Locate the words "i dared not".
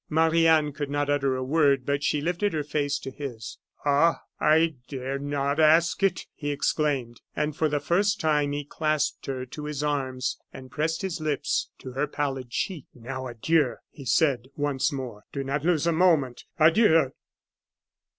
4.39-5.59